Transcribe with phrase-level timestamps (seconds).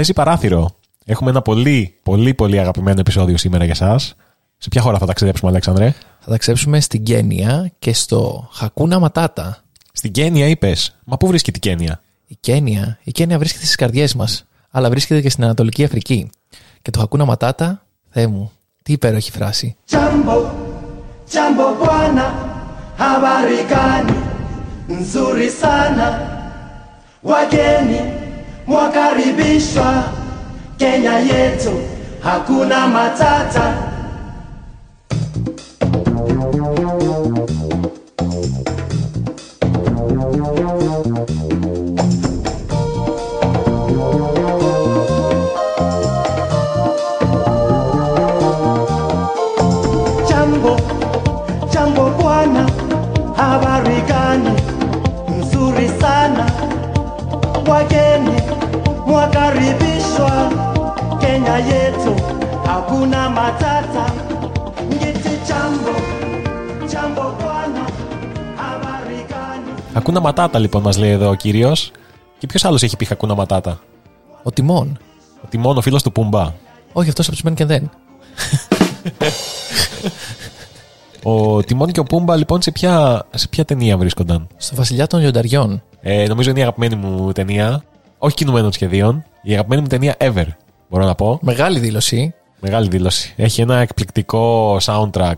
[0.00, 0.70] Θέση παράθυρο.
[1.04, 3.98] Έχουμε ένα πολύ, πολύ, πολύ αγαπημένο επεισόδιο σήμερα για εσά.
[4.58, 9.62] Σε ποια χώρα θα ταξιδέψουμε, Αλέξανδρε; Θα ταξιδέψουμε στην Κένια και στο Χακούνα Ματάτα.
[9.92, 10.96] Στην Κένια, είπες.
[11.04, 15.20] Μα πού βρίσκεται η Κένια; Η Κένια, η Κένια βρίσκεται στις καρδιές μας, αλλά βρίσκεται
[15.20, 16.30] και στην Ανατολική Αφρική.
[16.82, 19.76] Και το Χακούνα Ματάτα, Θεέ μου, τι υπέροχη φράση.
[19.90, 20.36] Jambo,
[21.32, 22.26] jambo bwana,
[22.98, 24.16] habari gani?
[25.00, 26.06] Nzuri sana.
[27.22, 28.29] Wageni
[28.70, 30.04] mwakaribishwa
[30.78, 31.72] Kenya yetu,
[32.22, 33.74] hakuna matata.
[70.30, 71.90] Χακούνα ματάτα, λοιπόν, μας λέει εδώ ο κύριος.
[72.38, 73.80] Και ποιος άλλος έχει πει Χακούνα ματάτα.
[74.42, 74.98] Ο Τιμόν.
[75.44, 76.52] Ότι μόνο ο φίλος του Πούμπα.
[76.92, 77.90] Όχι, αυτός από τους μεν και δεν.
[81.22, 85.20] Ο Τιμόν και ο Πούμπα, λοιπόν, σε ποια, σε ποια ταινία βρίσκονταν; Στο Βασιλιά των
[85.20, 85.82] Λιονταριών.
[86.00, 87.82] Ε, νομίζω είναι η αγαπημένη μου ταινία.
[88.18, 89.24] Όχι κινουμένων σχεδίων.
[89.42, 90.46] Η αγαπημένη μου ταινία ever,
[90.88, 91.38] μπορώ να πω.
[91.42, 92.34] Μεγάλη δήλωση.
[92.60, 93.34] Μεγάλη δήλωση.
[93.36, 95.34] Έχει ένα εκπληκτικό soundtrack.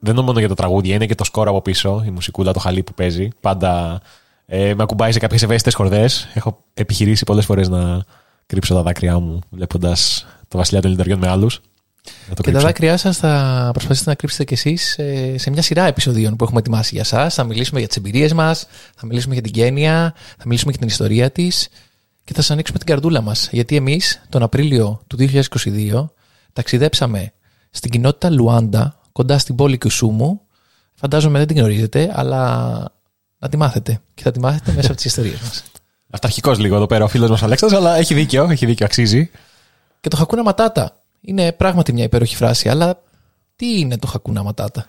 [0.00, 2.58] Δεν είναι μόνο για τα τραγούδια, είναι και το σκορ από πίσω, η μουσικούλα, το
[2.58, 3.28] χαλί που παίζει.
[3.40, 4.00] Πάντα
[4.46, 6.28] ε, με ακουμπάει σε κάποιες ευαίσθητες χορδές.
[6.34, 8.04] Έχω επιχειρήσει πολλές φορές να
[8.46, 11.60] κρύψω τα δάκρυά μου βλέποντας το Βασιλιά των Λινταριών με άλλους.
[12.42, 14.98] Και τα δάκρυά σας θα προσπαθήσετε να κρύψετε κι εσείς
[15.34, 17.30] σε μια σειρά επεισοδίων που έχουμε ετοιμάσει για εσά.
[17.30, 20.88] Θα μιλήσουμε για τις εμπειρίες μας, θα μιλήσουμε για την Κένια, θα μιλήσουμε για την
[20.88, 21.68] ιστορία της
[22.24, 23.48] και θα σας ανοίξουμε την καρδούλα μας.
[23.52, 26.10] Γιατί εμείς τον Απρίλιο του 2022
[26.52, 27.32] ταξιδέψαμε
[27.70, 30.40] στην κοινότητα Λουάντα, κοντά στην πόλη Κουσούμου.
[30.94, 32.40] Φαντάζομαι δεν την γνωρίζετε, αλλά
[33.38, 34.00] να τη μάθετε.
[34.14, 35.62] Και θα τη μάθετε μέσα από τις ιστορίες μας.
[36.16, 39.30] Αυταρχικός λίγο εδώ πέρα ο φίλος μας Αλέξανδρος, αλλά έχει δίκιο, έχει δίκιο, αξίζει.
[40.00, 43.02] Και το Χακούνα Ματάτα είναι πράγματι μια υπέροχη φράση, αλλά
[43.56, 44.86] τι είναι το Χακούνα Ματάτα;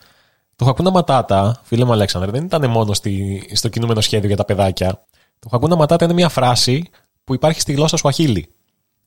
[0.56, 4.46] Το Χακούνα Ματάτα, φίλε μου Αλέξανδρε, δεν ήταν μόνο στη, στο κινούμενο σχέδιο για τα
[4.46, 5.04] παιδάκια.
[5.40, 6.90] Το Χακούνα Ματάτα είναι μια φράση
[7.24, 8.50] που υπάρχει στη γλώσσα Σουαχίλη.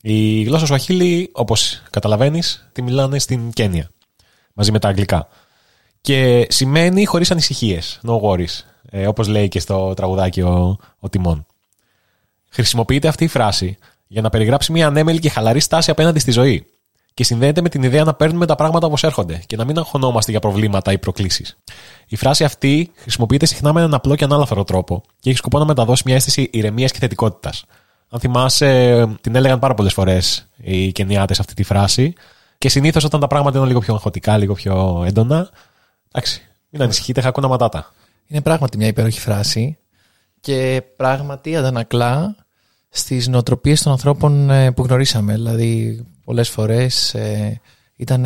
[0.03, 3.89] Η γλώσσα Σουαχίλη, όπως καταλαβαίνεις, τη μιλάνε στην Κένια.
[4.55, 5.29] Μαζί με τα αγγλικά.
[6.01, 8.63] Και σημαίνει χωρίς ανησυχίες, no worries.
[8.91, 11.47] Ε, όπως λέει και στο τραγουδάκι ο, ο Τιμών.
[12.49, 16.67] Χρησιμοποιείται αυτή η φράση για να περιγράψει μια ανέμελη και χαλαρή στάση απέναντι στη ζωή.
[17.15, 20.31] Και συνδέεται με την ιδέα να παίρνουμε τα πράγματα όπως έρχονται και να μην αγχωνόμαστε
[20.31, 21.57] για προβλήματα ή προκλήσεις.
[22.07, 25.65] Η φράση αυτή χρησιμοποιείται συχνά με έναν απλό και ανάλαφρο τρόπο και έχει σκοπό να
[25.65, 27.65] μεταδώσει μια αίσθηση ηρεμίας και θετικότητας.
[28.09, 32.15] Αν θυμάσαι, την έλεγαν πάρα πολλές φορές οι Κενιάτε αυτή τη φράση.
[32.65, 35.51] Και συνήθως όταν τα πράγματα είναι λίγο πιο αγχωτικά, λίγο πιο έντονα.
[36.13, 37.95] Εντάξει, μην ανησυχείτε, χακούνα ματάτα.
[38.27, 39.79] Είναι πράγματι μια υπέροχη φράση
[40.41, 42.37] και πράγματι αντανακλά
[42.89, 45.33] στις νοοτροπίες των ανθρώπων ε, που γνωρίσαμε.
[45.33, 47.61] Δηλαδή, πολλές φορές ε,
[47.97, 48.21] ήταν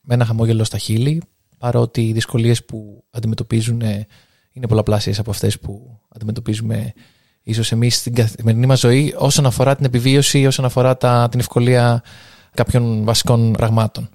[0.00, 1.22] με ένα χαμόγελο στα χείλη,
[1.58, 4.06] παρότι οι δυσκολίες που αντιμετωπίζουν ε,
[4.52, 6.92] είναι πολλαπλάσιες από αυτές που αντιμετωπίζουμε
[7.42, 12.02] ίσως εμείς στην καθημερινή μας ζωή όσον αφορά την επιβίωση, όσον αφορά τα, την ευκολία
[12.58, 14.08] κάποιων βασικών πραγμάτων.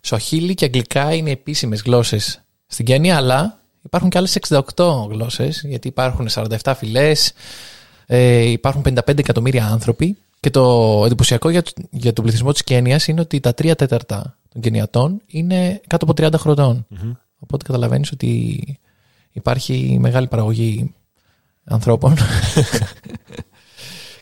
[0.00, 5.88] Σοχίλη και αγγλικά είναι επίσημες γλώσσες στην Κένια, αλλά υπάρχουν και άλλες 68 γλώσσες, γιατί
[5.88, 7.32] υπάρχουν 47 φυλές,
[8.06, 13.20] ε, υπάρχουν 55 εκατομμύρια άνθρωποι και το εντυπωσιακό για, για τον πληθυσμό της Κένιας είναι
[13.20, 16.86] ότι τα 3 τέταρτα των Κενιατών είναι κάτω από 30 χρονών.
[17.38, 18.60] Οπότε καταλαβαίνεις ότι
[19.32, 20.94] υπάρχει μεγάλη παραγωγή
[21.64, 22.16] ανθρώπων.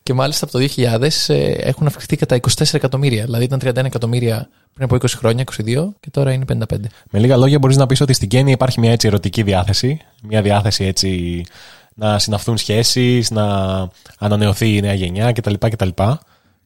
[0.05, 3.25] και μάλιστα από το 2000 ε, έχουν αυξηθεί κατά 24 εκατομμύρια.
[3.25, 6.65] Δηλαδή ήταν 31 εκατομμύρια πριν από 20 χρόνια, 22, και τώρα είναι 55.
[7.11, 10.01] Με λίγα λόγια, μπορείς να πεις ότι στην Κένια υπάρχει μια έτσι ερωτική διάθεση.
[10.23, 11.43] Μια διάθεση έτσι
[11.95, 13.47] να συναυθούν σχέσεις, να
[14.19, 15.55] ανανεωθεί η νέα γενιά κτλ.
[15.59, 15.89] κτλ.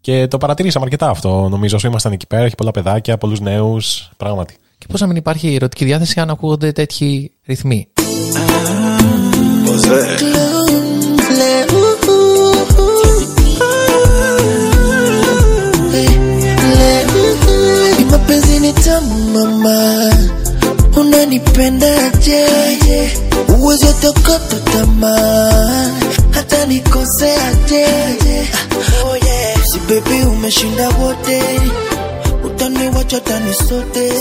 [0.00, 1.48] Και το παρατηρήσαμε αρκετά αυτό.
[1.48, 4.10] Νομίζω όσο ήμασταν εκεί πέρα, έχει πολλά παιδάκια, πολλούς νέους.
[4.16, 4.56] Πράγματι.
[4.78, 7.88] Και πώς να μην υπάρχει ερωτική διάθεση αν ακούγονται τέτοιοι ρυθμοί;
[18.72, 20.12] Tamu mama,
[20.96, 22.46] unanipendaje?
[23.58, 25.90] Uwezi tokota tamaa,
[26.30, 27.86] hata nikoseaje?
[29.04, 29.64] Oh yeah.
[29.64, 31.42] Si baby umeshinda wote,
[32.44, 34.12] utaniwacha tani sote,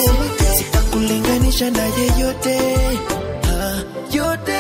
[0.58, 2.58] sitakulinganisha na yeyote
[3.44, 3.80] Ah,
[4.12, 4.60] yote.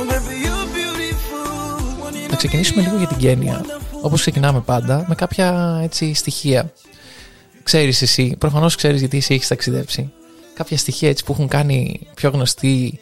[0.00, 2.36] Oh, baby, you're beautiful.
[2.36, 3.64] ξεκινήσουμε λίγο για την Κένια.
[4.00, 6.70] Όπω ξεκινάμε πάντα, με κάποια έτσι στοιχεία.
[7.68, 10.12] Ξέρεις εσύ, προφανώς ξέρεις γιατί εσύ έχεις ταξιδέψει.
[10.54, 13.00] Κάποια στοιχεία έτσι που έχουν κάνει πιο γνωστή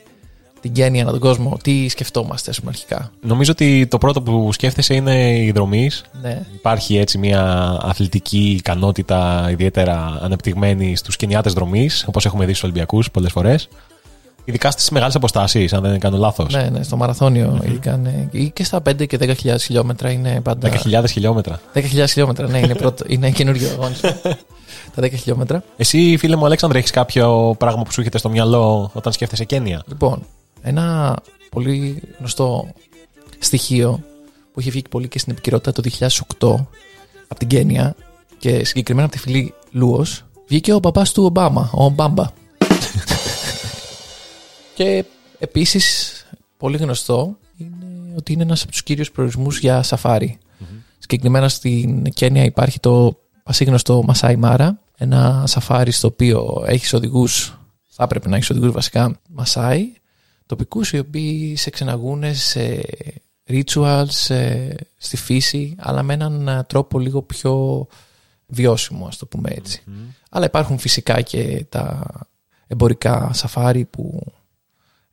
[0.61, 1.57] την Κένια ανά τον κόσμο.
[1.63, 5.91] Τι σκεφτόμαστε, ας πούμε, αρχικά; Νομίζω ότι το πρώτο που σκέφτεσαι είναι η δρομή.
[6.23, 6.43] Ναι.
[6.55, 13.11] Υπάρχει έτσι μια αθλητική ικανότητα ιδιαίτερα ανεπτυγμένη στους κενιάτε δρομή, όπως έχουμε δει στους Ολυμπιακούς
[13.11, 13.69] πολλές φορές.
[14.49, 16.53] Ειδικά στις μεγάλες αποστάσεις, αν δεν κάνω λάθος.
[16.55, 17.97] Ναι, ναι, στο μαραθώνιο ειδικά.
[17.97, 18.29] Ναι.
[18.31, 20.71] Ή και στα 5 και 10.000 χιλιόμετρα είναι πάντα.
[20.85, 21.61] 10.000 χιλιόμετρα.
[21.75, 24.11] 10.000 χιλιόμετρα, ναι, είναι, πρώτο, είναι καινούριο αγώνισμα.
[24.95, 25.63] Τα 10 χιλιόμετρα.
[25.77, 29.83] Εσύ, φίλε μου Αλέξανδρε, έχεις κάποιο πράγμα που σου έρχεται στο μυαλό όταν σκέφτεσαι Κένια;
[29.89, 30.23] Λοιπόν,
[30.63, 31.17] ένα
[31.51, 32.69] πολύ γνωστό
[33.39, 34.01] στοιχείο
[34.53, 36.67] που είχε βγει πολύ και στην επικαιρότητα το 2008
[37.29, 37.95] από την Κένια
[38.39, 42.25] και συγκεκριμένα από τη φυλή Λούος βγήκε ο μπαμπάς του Ομπάμα, ο Ομπάμπα.
[44.77, 45.05] Και
[45.39, 46.13] επίσης
[46.57, 50.39] πολύ γνωστό είναι ότι είναι ένας από τους κύριους προορισμούς για σαφάρι.
[50.99, 57.59] Συγκεκριμένα στην Κένια υπάρχει το πασίγνωστο Μασάι Μάρα, ένα σαφάρι στο οποίο έχεις οδηγούς,
[57.89, 59.93] θα έπρεπε να έχεις οδηγούς βασικά Μασάι,
[60.47, 62.81] τοπικούς οι οποίοι σε ξεναγούν σε
[63.49, 67.87] rituals, σε- στη φύση, αλλά με έναν ε, τρόπο λίγο πιο
[68.47, 69.83] βιώσιμο, ας το πούμε έτσι.
[70.31, 72.07] Αλλά υπάρχουν φυσικά και τα
[72.67, 74.33] εμπορικά σαφάρι που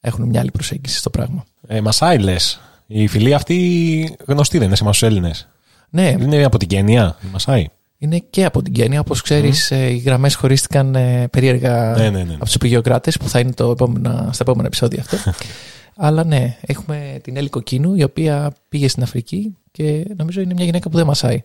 [0.05, 1.43] έχουν μια άλλη προσέγγιση στο πράγμα.
[1.67, 2.59] Ε, Μασάι λες.
[2.87, 5.47] Η φιλή αυτή γνωστή δεν είναι σε εμά του Έλληνες.
[5.89, 7.67] Ναι, Είναι από την Κένια, η Μασάι.
[7.97, 8.99] είναι και από την Κένια.
[8.99, 12.33] Όπως ξέρεις, ε, οι γραμμές χωρίστηκαν ε, περίεργα Ναι, ναι, ναι.
[12.33, 15.31] από τους υπηγειοκράτες που θα είναι το επόμενο, στα επόμενα επεισόδια αυτό.
[16.05, 20.65] Αλλά ναι, έχουμε την Έλλη Κοκκίνου η οποία πήγε στην Αφρική και νομίζω είναι μια
[20.65, 21.43] γυναίκα που δεν μασάει.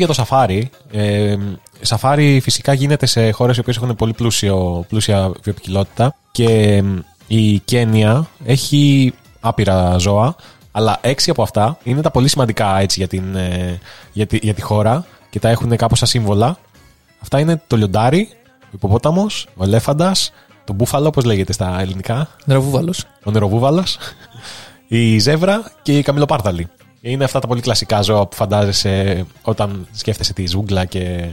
[0.00, 0.70] Για το σαφάρι.
[0.90, 1.36] Ε,
[1.80, 6.84] σαφάρι φυσικά γίνεται σε χώρες οι οποίες έχουν πολύ πλούσιο, πλούσια βιοπικιλότητα και ε,
[7.26, 10.36] η Κένια έχει άπειρα ζώα,
[10.72, 13.78] αλλά έξι από αυτά είναι τα πολύ σημαντικά έτσι, για, την, ε,
[14.12, 16.58] για, τη, για τη χώρα και τα έχουν κάπως σαν σύμβολα.
[17.22, 18.28] Αυτά είναι το λιοντάρι,
[18.62, 20.32] ο υποπόταμος, ο ελέφαντας,
[20.64, 23.06] το μπούφαλο, όπως λέγεται στα ελληνικά, Νεροβούβαλος.
[23.24, 23.98] ο νεροβούβαλος,
[24.88, 26.68] η ζεύρα και η καμιλοπάρδαλη.
[27.00, 31.28] Είναι αυτά τα πολύ κλασικά ζώα που φαντάζεσαι όταν σκέφτεσαι τη ζούγκλα και,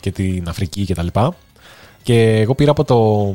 [0.00, 1.06] και την Αφρική κτλ.
[1.06, 1.30] Και,
[2.02, 3.34] και εγώ πήρα από το,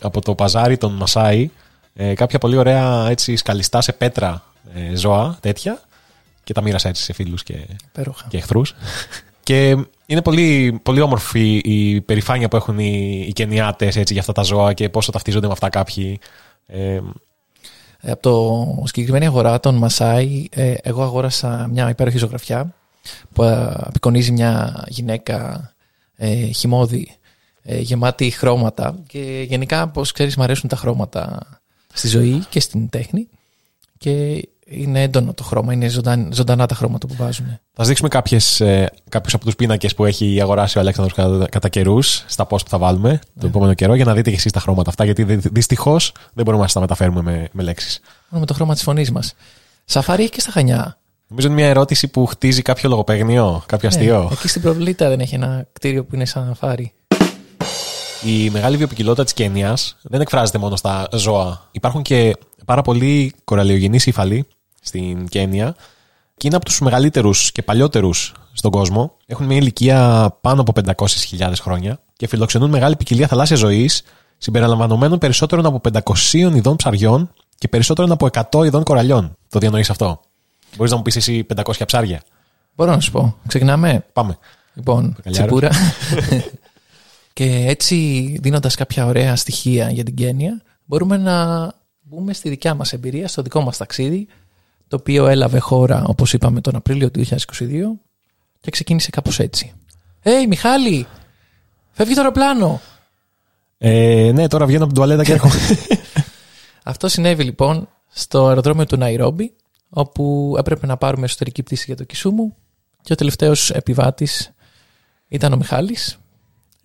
[0.00, 1.50] από το παζάρι των Μασάι
[1.94, 4.42] ε, κάποια πολύ ωραία έτσι σκαλιστά σε πέτρα
[4.74, 5.82] ε, ζώα τέτοια
[6.44, 8.26] και τα μοίρασα έτσι σε φίλους και, Υπέροχα.
[8.28, 8.74] και εχθρούς.
[9.42, 14.32] και είναι πολύ, πολύ όμορφη η περηφάνεια που έχουν οι, οι Κενιάτες έτσι, για αυτά
[14.32, 16.20] τα ζώα και πόσο ταυτίζονται με αυτά κάποιοι.
[16.66, 17.00] Ε, Ε,
[18.02, 22.74] από το συγκεκριμένη αγορά των Μασάι, ε, εγώ αγόρασα μια υπέροχη ζωγραφιά
[23.32, 25.70] που ε, απεικονίζει μια γυναίκα
[26.16, 27.16] ε, χυμώδη,
[27.62, 31.46] ε, γεμάτη χρώματα και γενικά, όπως ξέρεις, μου αρέσουν τα χρώματα
[31.92, 33.28] στη ζωή και στην τέχνη.
[33.98, 37.46] Και είναι έντονο το χρώμα, είναι ζωνταν, ζωντανά τα χρώματα που βάζουν.
[37.46, 41.48] Θα σα δείξουμε κάποιες, ε, κάποιους από τους πίνακες που έχει αγοράσει ο Αλέξανδρος κατά,
[41.48, 44.52] κατά καιρούς στα post που θα βάλουμε το επόμενο καιρό για να δείτε και εσείς
[44.52, 48.00] τα χρώματα αυτά γιατί δυστυχώς δεν μπορούμε να σας τα μεταφέρουμε με, με λέξεις.
[48.28, 49.34] Μόνο με το χρώμα της φωνής μας.
[49.84, 50.98] Σαφάρι έχει και στα Χανιά.
[51.26, 54.28] Νομίζω είναι μια ερώτηση που χτίζει κάποιο λογοπαίγνιο, κάποιο Ναι, αστείο.
[54.32, 56.92] εκεί στην Προβλήτα δεν έχει ένα κτίριο που είναι σαν φάρι.
[58.24, 61.68] Η μεγάλη βιοπικιλότητα της Κένιας δεν εκφράζεται μόνο στα ζώα.
[61.70, 64.46] Υπάρχουν και πάρα πολλοί κοραλιογενείς ύφαλοι
[64.80, 65.74] στην Κένια
[66.36, 69.16] και είναι από τους μεγαλύτερους και παλιότερους στον κόσμο.
[69.26, 70.72] Έχουν μια ηλικία πάνω από
[71.38, 74.02] 500.000 χρόνια και φιλοξενούν μεγάλη ποικιλία θαλάσσιας ζωής
[74.38, 79.36] συμπεριλαμβανομένων περισσότερων από 500 ειδών ψαριών και περισσότερων από 100 ειδών κοραλιών.
[79.48, 80.20] Το διανοείς αυτό;
[80.76, 82.22] Μπορείς να μου πεις εσύ 500 ψάρια;
[82.74, 83.36] Μπορώ να σου πω.
[83.46, 84.06] Ξεκινάμε.
[84.12, 84.38] Πάμε.
[84.74, 85.60] Λοιπόν, Μπακαλιάρος.
[85.60, 85.70] τσιπούρα.
[87.32, 87.96] και έτσι,
[88.42, 91.68] δίνοντας κάποια ωραία στοιχεία για την Κένια, μπορούμε να
[92.00, 94.28] μπούμε στη δικιά μας εμπειρία, στο δικό μας ταξίδι,
[94.90, 97.36] το οποίο έλαβε χώρα, όπως είπαμε, τον Απρίλιο του 2022
[98.60, 99.72] και ξεκίνησε κάπως έτσι.
[100.22, 101.06] «Hey, Μιχάλη!
[101.90, 102.80] Φεύγει το αεροπλάνο!»
[103.78, 105.54] Ε, ναι, τώρα βγαίνω από την τουαλέτα και έρχομαι.
[106.92, 109.52] Αυτό συνέβη λοιπόν στο αεροδρόμιο του Ναϊρόμπι,
[109.88, 112.56] όπου έπρεπε να πάρουμε εσωτερική πτήση για το Κισούμου
[113.02, 114.50] και ο τελευταίος επιβάτης
[115.28, 116.18] ήταν ο Μιχάλης.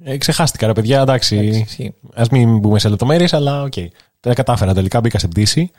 [0.03, 1.35] Ε, ξεχάστηκα, ρε παιδιά, εντάξει.
[1.45, 1.93] ισχύει.
[2.13, 3.73] Α μην μπούμε σε λεπτομέρειες, αλλά οκ.
[4.19, 5.71] Τα κατάφερα τελικά, μπήκα σε πτήση.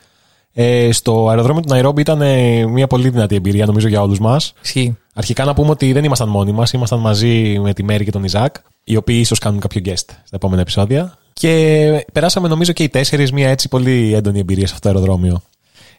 [0.58, 4.52] Ε, στο αεροδρόμιο του Ναϊρόμπι ήταν ε, μια πολύ δυνατή εμπειρία, νομίζω, για όλους μας.
[4.62, 4.96] Ισχύει.
[5.14, 8.24] Αρχικά να πούμε ότι δεν ήμασταν μόνοι μας, ήμασταν μαζί με τη Μέρη και τον
[8.24, 11.18] Ιζάκ, οι οποίοι ίσως κάνουν κάποιο guest στα επόμενα επεισόδια.
[11.32, 15.42] Και περάσαμε, νομίζω, και οι τέσσερις μια έτσι πολύ έντονη εμπειρία σε αυτό το αεροδρόμιο.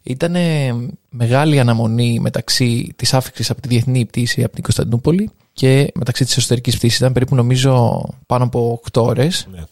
[0.04, 0.36] Ήταν
[1.10, 6.38] μεγάλη αναμονή μεταξύ της άφηξης από τη διεθνή πτήση από την Κωνσταντινούπολη και μεταξύ της
[6.38, 6.98] εσωτερικής πτήσης.
[7.00, 9.64] Ήταν περίπου νομίζω πάνω από 8 ώρες Ναι.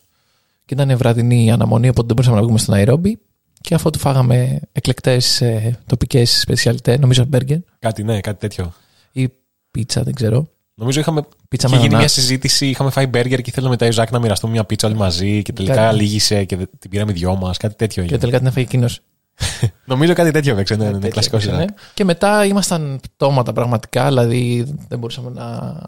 [0.65, 3.19] και ήταν βραδινή αναμονή, οπότε δεν μπορούσαμε να βγούμε στο Ναϊρόμπι.
[3.65, 8.73] Και αφού του φάγαμε εκλεκτές ε, τοπικές σπεσιαλιτέ, νομίζω μπέργκερ Κάτι, ναι, κάτι τέτοιο.
[9.11, 9.29] ή
[9.71, 10.47] πίτσα, δεν ξέρω.
[10.77, 11.21] Νομίζω είχαμε.
[11.47, 12.19] Πίτσα είχε με γίνει μια ανανάση.
[12.21, 15.41] συζήτηση, είχαμε φάει μπέργκερ και ήθελα μετά η Ζάκ να μοιραστούμε μια πίτσα όλοι μαζί
[15.41, 15.95] και τελικά Κάτι.
[15.95, 17.57] λύγησε και δε- την πήραμε οι δυο μας.
[17.57, 18.17] Κάτι τέτοιο Και έγινε.
[18.19, 18.99] τελικά την έφαγε εκείνος.
[19.85, 20.75] Νομίζω κάτι τέτοιο έπαιξε.
[20.75, 21.69] Ναι, ναι, ναι, κλασικός Ζάκ.
[21.93, 25.79] Και μετά ήμασταν πτώματα πραγματικά, δηλαδή δεν μπορούσαμε να,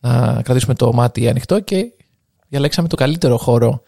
[0.00, 1.86] να κρατήσουμε το μάτι ανοιχτό και
[2.48, 3.82] διαλέξαμε το καλύτερο χώρο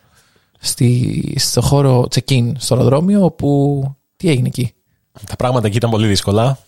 [0.58, 3.82] στη, στο χώρο check-in στο αεροδρόμιο, όπου
[4.16, 4.72] τι έγινε εκεί;
[5.26, 6.58] Τα πράγματα εκεί ήταν πολύ δύσκολα.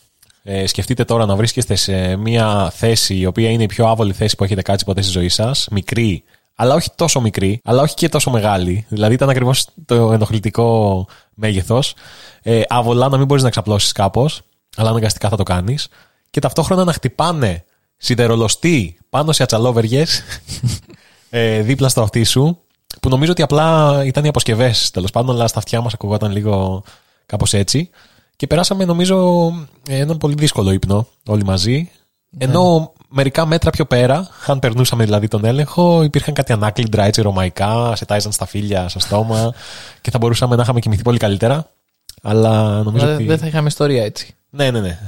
[0.43, 4.37] Ε, σκεφτείτε τώρα να βρίσκεστε σε μια θέση η οποία είναι η πιο άβολη θέση
[4.37, 5.69] που έχετε κάτσει ποτέ στη ζωή σας.
[5.71, 8.87] Μικρή, αλλά όχι τόσο μικρή, αλλά όχι και τόσο μεγάλη.
[8.89, 11.95] Δηλαδή ήταν ακριβώς το ενοχλητικό μέγεθος.
[12.43, 14.43] Ε, άβολα να μην μπορείς να ξαπλώσεις κάπως,
[14.77, 15.89] αλλά αναγκαστικά θα το κάνεις.
[16.31, 17.65] Και ταυτόχρονα να χτυπάνε
[17.97, 20.23] σιδερολοστή πάνω σε ατσαλόβεργες
[21.31, 22.59] ε, δίπλα στο αυτί σου.
[23.00, 26.83] Που νομίζω ότι απλά ήταν οι αποσκευές τέλος πάντων, αλλά στα αυτιά μας ακουγόταν λίγο
[27.26, 27.90] κάπως έτσι.
[28.37, 29.49] Και περάσαμε νομίζω
[29.88, 31.90] έναν πολύ δύσκολο ύπνο όλοι μαζί.
[32.38, 37.97] Ενώ μερικά μέτρα πιο πέρα, αν περνούσαμε δηλαδή τον έλεγχο, υπήρχαν κάτι ανάκλυντρα έτσι ρωμαϊκά,
[37.97, 39.54] σε τάιζαν στα φίλια, στο στόμα
[40.02, 41.71] και θα μπορούσαμε να είχαμε κοιμηθεί πολύ καλύτερα.
[42.23, 43.25] Αλλά νομίζω Αλλά ότι.
[43.25, 44.35] Δεν θα είχαμε ιστορία έτσι.
[44.50, 44.99] Ναι, ναι, ναι.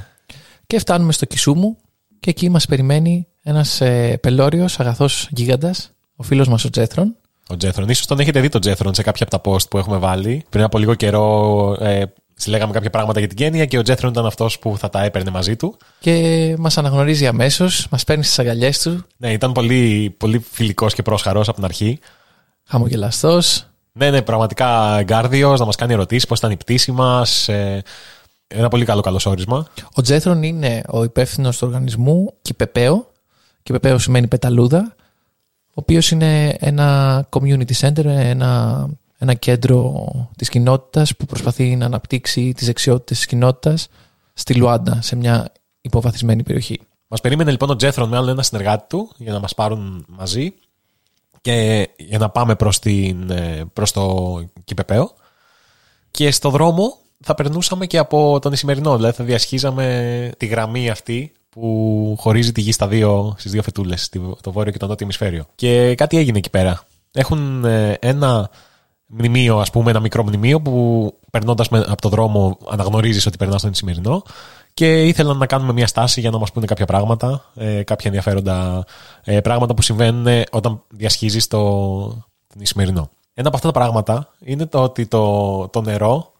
[0.67, 1.77] Και φτάνουμε στο Κισούμου
[2.19, 7.15] και εκεί μας περιμένει ένας ε, πελώριος αγαθός γίγαντας, ο φίλος μας ο Τζέθρον.
[7.49, 7.93] Ο Τζέθρον.
[7.93, 10.45] σω τον έχετε δει τον Τζέθρον σε κάποια από τα post που έχουμε βάλει.
[10.49, 12.03] Πριν από λίγο καιρό ε,
[12.35, 15.31] συλλέγαμε κάποια πράγματα για την Κένια και ο Τζέθρον ήταν αυτός που θα τα έπαιρνε
[15.31, 15.77] μαζί του.
[15.99, 21.01] Και μας αναγνωρίζει αμέσως, μας παίρνει στις αγκαλιές του, Ναι, ήταν πολύ, πολύ φιλικός και
[21.01, 21.99] πρόσχαρος από την αρχή.
[22.67, 23.65] χαμογελαστός.
[23.91, 27.47] Ναι, ναι, πραγματικά εγκάρδιος, να μας κάνει ερωτήσεις, πώς ήταν η πτήση μας.
[27.49, 27.81] Ε,
[28.47, 29.67] ένα πολύ καλό καλωσόρισμα.
[29.93, 33.11] Ο Τζέθρον είναι ο υπεύθυνος του οργανισμού Κυπεπαίο.
[33.63, 34.95] Κυπεπαίο σημαίνει πεταλούδα,
[35.75, 38.87] ο οποίος είναι ένα community center, ένα,
[39.17, 40.05] ένα κέντρο
[40.37, 43.87] της κοινότητας που προσπαθεί να αναπτύξει τις δεξιότητες της κοινότητας
[44.33, 45.51] στη Λουάντα, σε μια
[45.81, 46.79] υποβαθισμένη περιοχή.
[47.07, 50.53] Μας περίμενε λοιπόν ο Τζέθρον με άλλο ένα συνεργάτη του για να μας πάρουν μαζί
[51.41, 52.79] και για να πάμε προς
[53.73, 55.13] προς το Κυπεπαίο.
[56.11, 58.95] Και στο δρόμο θα περνούσαμε και από τον Ισημερινό.
[58.95, 64.03] Δηλαδή θα διασχίζαμε τη γραμμή αυτή που χωρίζει τη γη στα δύο, στις δύο φετούλες,
[64.03, 65.45] στη- το βόρειο και το νότιο ημισφαίριο.
[65.55, 66.83] Και κάτι έγινε εκεί πέρα.
[67.11, 68.49] Έχουν ε, ένα
[69.05, 73.59] μνημείο, ας πούμε, ένα μικρό μνημείο που περνώντας με, από το δρόμο αναγνωρίζεις ότι περνάς
[73.59, 74.23] στον Ισημερινό
[74.73, 78.85] και ήθελαν να κάνουμε μια στάση για να μας πούνε κάποια πράγματα, ε, κάποια ενδιαφέροντα
[79.23, 81.59] ε, πράγματα που συμβαίνουν ε, όταν διασχίζεις το,
[82.47, 83.09] τον Ισημερινό.
[83.33, 86.32] Ένα από αυτά τα πράγματα είναι το ότι το, το νερό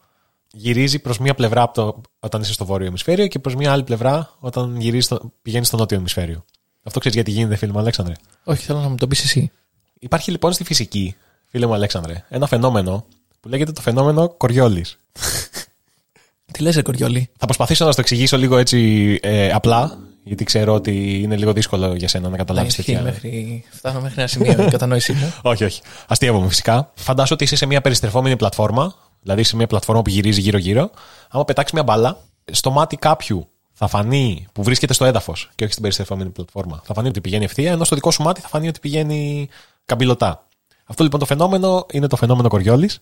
[0.54, 3.82] γυρίζει προς μία πλευρά από το, όταν είσαι στο βόρειο ημισφαίριο και προς μία άλλη
[3.82, 6.44] πλευρά όταν γυρίζεις στο, πηγαίνεις στο νότιο ημισφαίριο.
[6.82, 8.14] Αυτό ξέρεις γιατί γίνεται, φίλε μου Αλέξανδρε.
[8.44, 9.50] Όχι, θέλω να μου το πεις εσύ.
[9.98, 13.06] Υπάρχει λοιπόν στη φυσική, φίλε μου Αλέξανδρε, ένα φαινόμενο
[13.40, 14.98] που λέγεται το φαινόμενο Κοριόλης.
[16.52, 20.44] Τι λες ρε Κοριόλη; Θα προσπαθήσω να σου το εξηγήσω λίγο έτσι ε, απλά, γιατί
[20.44, 23.10] ξέρω ότι είναι λίγο δύσκολο για σένα να καταλάβεις Ισχύει τέτοια.
[23.10, 25.34] μέχρι, φτάνω μέχρι ένα σημείο η κατανόησή μου.
[25.42, 25.80] όχι, όχι.
[26.08, 26.92] Αστείευομαι φυσικά.
[26.94, 28.94] Φαντάσου ότι είσαι σε μια περιστρεφόμενη πλατφόρμα,
[29.24, 30.90] δηλαδή σε μια πλατφόρμα που γυρίζει γύρω-γύρω.
[31.30, 32.18] Άμα πετάξεις μια μπάλα,
[32.52, 36.80] στο μάτι κάποιου θα φανεί που βρίσκεται στο έδαφος και όχι στην περιστρεφόμενη πλατφόρμα.
[36.84, 39.48] Θα φανεί ότι πηγαίνει ευθεία, ενώ στο δικό σου μάτι θα φανεί ότι πηγαίνει
[39.84, 40.46] καμπυλωτά.
[40.84, 43.00] Αυτό λοιπόν το φαινόμενο είναι το φαινόμενο Κοριόλης.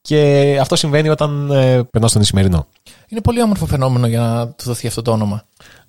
[0.00, 2.66] Και αυτό συμβαίνει όταν ε, περνά στον Ισημερινό.
[3.08, 5.44] Είναι πολύ όμορφο φαινόμενο για να του δοθεί αυτό το όνομα.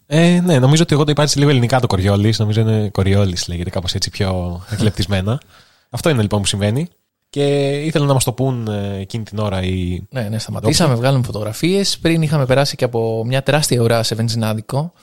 [0.06, 2.40] Ε, ναι, νομίζω ότι εγώ το είπα έτσι λίγο ελληνικά το Κοριόλης.
[2.40, 5.42] Νομίζω είναι Κοριόλης, λέγεται κάπως έτσι πιο εκλεπτισμένα.
[5.90, 6.88] Αυτό είναι λοιπόν που συμβαίνει.
[7.30, 10.02] Και ήθελα να μας το πούν ε, εκείνη την ώρα οι.
[10.10, 12.00] Ναι, ναι, σταματήσαμε, βγάλουμε φωτογραφίες.
[12.00, 14.94] Πριν είχαμε περάσει και από μια τεράστια ουρά σε βενζινάδικο.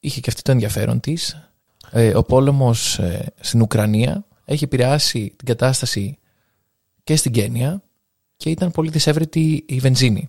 [0.00, 1.50] Είχε και αυτή το ενδιαφέρον της.
[1.90, 3.00] Ε, ο πόλεμος
[3.40, 6.18] στην Ουκρανία έχει επηρεάσει την κατάσταση
[7.04, 7.82] και στην Κένια
[8.36, 10.28] και ήταν πολύ δυσέβρετη η βενζίνη.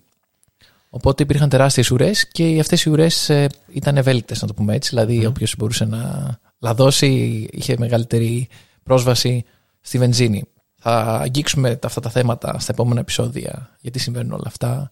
[0.90, 3.30] Οπότε υπήρχαν τεράστιες ουρές και αυτές οι ουρές
[3.72, 4.88] ήταν ευέλικτες, να το πούμε έτσι.
[4.88, 7.08] Δηλαδή, όποιος μπορούσε να λαδώσει
[7.52, 8.48] είχε μεγαλύτερη
[8.82, 9.44] πρόσβαση
[9.80, 10.44] στη βενζίνη.
[10.82, 14.90] Θα αγγίξουμε αυτά τα θέματα στα επόμενα επεισόδια, γιατί συμβαίνουν όλα αυτά.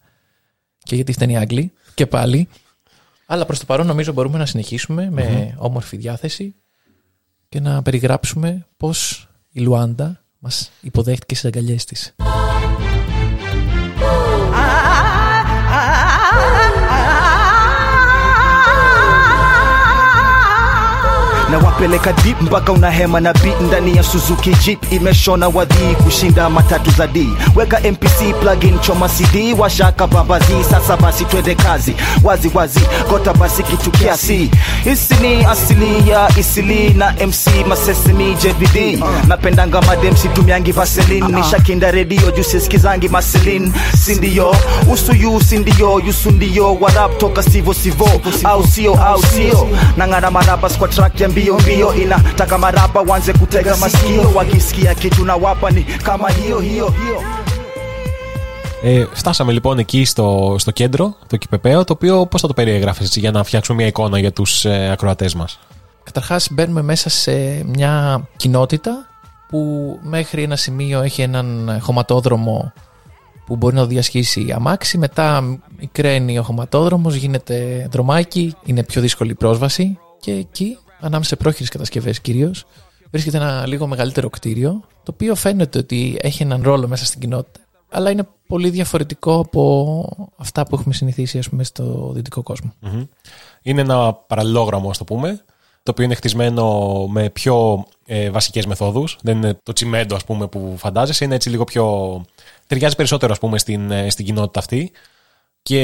[0.79, 2.49] και γιατί φταίνει οι Άγγλοι και πάλι.
[3.27, 6.55] Αλλά προς το παρόν νομίζω μπορούμε να συνεχίσουμε με όμορφη διάθεση
[7.49, 12.15] και να περιγράψουμε πώς η Λουάντα μας υποδέχτηκε στις αγκαλιές της.
[21.51, 24.93] Na wapeleka deep mpaka unahema na beat ndani ya Suzuki Jeep.
[24.93, 27.27] Imeshona wadhii kushinda matatu za D.
[27.57, 31.95] Weka MPC plugin choma CD washaka babazi, sasa basi twende kazi.
[32.25, 34.51] Wazi wazi, kota basi kitu kiasi.
[34.85, 39.05] Hisi ni asili ya isili na MC Masesemi JVD.
[39.29, 43.73] Napendanga mademsi tumiangi vaselin, nishakinda redio jusiskizangi maselin,
[44.05, 44.57] sindio
[44.93, 46.75] usuyu sindio yusu ndio?
[46.75, 48.09] Warap toka sivo sivo.
[48.45, 53.77] Au sio au sio nang'ara marabas kwa track ya mbio mbio inataka maraba wanze kutega
[53.77, 57.23] masikio wakisikia kitu na wapa ni kama hiyo hiyo hiyo
[58.83, 63.05] Ε, φτάσαμε λοιπόν εκεί στο, στο κέντρο, το Κυπεπαίο, το οποίο πώς θα το περιέγραφε
[63.05, 65.59] έτσι για να φτιάξουμε μια εικόνα για τους ε, ακροατές μας;
[66.05, 69.07] Καταρχάς μπαίνουμε μέσα σε μια κοινότητα
[69.49, 69.59] που
[70.03, 72.73] μέχρι ένα σημείο έχει έναν χωματόδρομο
[73.47, 74.99] που μπορεί να το διασχίσει αμάξι.
[74.99, 79.99] Μετά μικραίνει ο χωματόδρομος, γίνεται δρομάκι, είναι πιο δύσκολη η πρόσβαση.
[80.21, 82.67] Και εκεί, ανάμεσα σε πρόχειρες κατασκευές κυρίως,
[83.11, 87.61] βρίσκεται ένα λίγο μεγαλύτερο κτίριο, το οποίο φαίνεται ότι έχει έναν ρόλο μέσα στην κοινότητα.
[87.91, 92.73] Αλλά είναι πολύ διαφορετικό από αυτά που έχουμε συνηθίσει ας πούμε, στο δυτικό κόσμο.
[92.81, 93.05] Μμμ.
[93.63, 95.45] Είναι ένα παραλληλόγραμμο, ας το πούμε,
[95.83, 99.19] το οποίο είναι χτισμένο με πιο ε, βασικές μεθόδους.
[99.23, 101.25] Δεν είναι το τσιμέντο, ας πούμε, που φαντάζεσαι.
[101.25, 102.25] Είναι έτσι λίγο πιο.
[102.67, 104.91] ταιριάζει περισσότερο, ας πούμε, στην, ε, στην κοινότητα αυτή.
[105.63, 105.79] Και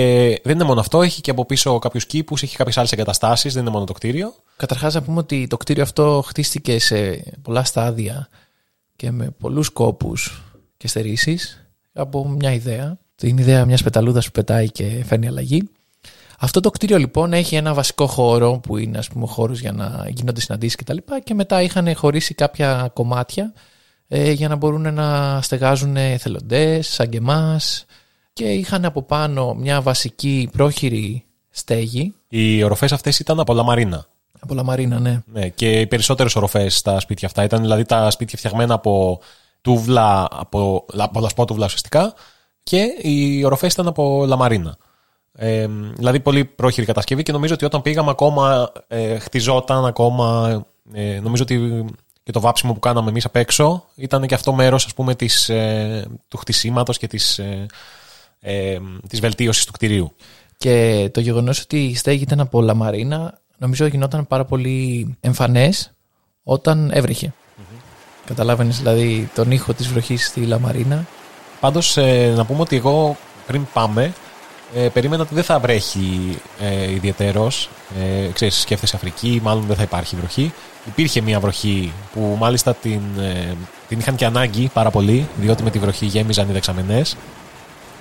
[0.44, 3.62] δεν είναι μόνο αυτό, έχει και από πίσω κάποιους κήπους, έχει κάποιες άλλες εγκαταστάσεις, δεν
[3.62, 4.34] είναι μόνο το κτίριο.
[4.56, 8.28] Καταρχάς να πούμε ότι το κτίριο αυτό χτίστηκε σε πολλά στάδια
[8.96, 10.42] και με πολλούς κόπους
[10.76, 12.98] και στερήσεις από μια ιδέα.
[13.16, 15.68] Την ιδέα μιας πεταλούδας που πετάει και φέρνει αλλαγή.
[16.38, 20.06] Αυτό το κτίριο λοιπόν έχει ένα βασικό χώρο που είναι ας πούμε χώρος για να
[20.08, 20.96] γίνονται συναντήσεις κτλ.
[20.96, 23.52] Και, και μετά είχαν χωρίσει κάποια κομμάτια
[24.08, 27.84] ε, για να μπορούν να στεγάζουν εθελοντές σαν και εμάς
[28.34, 34.06] και είχαν από πάνω μια βασική πρόχειρη στέγη Οι οροφές αυτές ήταν από λαμαρίνα.
[34.40, 35.22] από λαμαρίνα, ναι.
[35.32, 39.20] Ναι, και οι περισσότερες οροφές στα σπίτια αυτά ήταν δηλαδή τα σπίτια φτιαγμένα από
[39.60, 42.14] τούβλα, από, από λασπότουβλα ουσιαστικά
[42.62, 44.76] και οι οροφές ήταν από λαμαρίνα.
[45.32, 50.50] Ε, δηλαδή πολύ πρόχειρη κατασκευή και νομίζω ότι όταν πήγαμε ακόμα ε, χτιζόταν ακόμα
[50.92, 51.84] ε, νομίζω ότι
[52.22, 55.48] και το βάψιμο που κάναμε εμείς απ' έξω ήταν και αυτό μέρος ας πούμε της,
[55.48, 57.40] ε, του χτισήματος και της,
[58.44, 60.12] ε, ε, της βελτίωσης του κτηρίου.
[60.56, 65.92] Και το γεγονός ότι η στέγη ήταν από λαμαρίνα, νομίζω γινόταν πάρα πολύ εμφανές
[66.42, 67.32] όταν έβρεχε.
[68.24, 71.06] Καταλάβαινες δηλαδή τον ήχο της βροχής στη λαμαρίνα.
[71.60, 74.12] Πάντως, ε, να πούμε ότι εγώ πριν πάμε,
[74.74, 77.68] ε, περίμενα ότι δεν θα βρέχει ε, ιδιαίτερος.
[78.00, 80.52] Ε, ξέρεις, σκέφτεσαι Αφρική, μάλλον δεν θα υπάρχει βροχή.
[80.86, 83.54] Υπήρχε μια βροχή που μάλιστα την, ε,
[83.88, 87.16] την είχαν και ανάγκη πάρα πολύ, διότι με τη βροχή γέμιζαν οι δεξαμενές.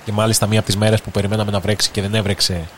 [0.04, 2.68] Και μάλιστα μία από τις μέρες που περιμέναμε να βρέξει και δεν έβρεξε,